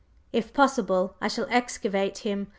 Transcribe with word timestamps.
If 0.33 0.51
possible, 0.51 1.13
I 1.21 1.27
shall 1.27 1.45
excavate 1.51 2.17
him. 2.25 2.47